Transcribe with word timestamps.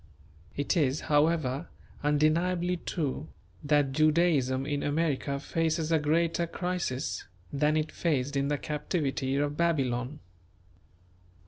It 0.57 0.75
is, 0.75 1.01
however, 1.01 1.67
undeniably 2.03 2.77
true, 2.77 3.27
that 3.63 3.91
Judaism 3.91 4.65
in 4.65 4.81
America 4.81 5.39
faces 5.39 5.91
a 5.91 5.99
greater 5.99 6.47
crisis 6.47 7.25
than 7.53 7.77
it 7.77 7.91
faced 7.91 8.35
in 8.35 8.47
the 8.47 8.57
captivity 8.57 9.35
of 9.35 9.55
Babylon. 9.57 10.17